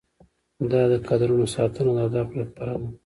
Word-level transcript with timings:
دا 0.71 0.81
د 0.91 0.93
کادرونو 1.07 1.45
ساتنه 1.55 1.91
د 1.95 1.99
اهدافو 2.05 2.35
لپاره 2.41 2.73
ده. 2.81 2.87